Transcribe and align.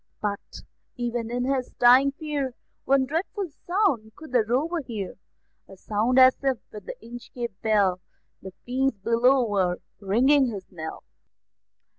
But, 0.19 0.63
even 0.95 1.29
in 1.29 1.43
his 1.45 1.73
dying 1.79 2.11
fear, 2.13 2.55
One 2.85 3.05
dreadful 3.05 3.49
sound 3.67 4.15
could 4.15 4.31
the 4.31 4.43
Rover 4.43 4.79
hear, 4.81 5.13
A 5.69 5.77
sound 5.77 6.17
as 6.17 6.37
if, 6.43 6.57
with 6.71 6.87
the 6.87 6.95
Inchcape 7.05 7.53
Bell, 7.61 8.01
The 8.41 8.51
fiends 8.65 8.97
below 8.97 9.45
were 9.47 9.75
ringing 9.99 10.47
his 10.47 10.65
knell. 10.71 11.03